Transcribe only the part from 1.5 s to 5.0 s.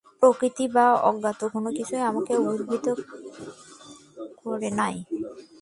কোন কিছুই আমাকে অভিভূত করে নাই।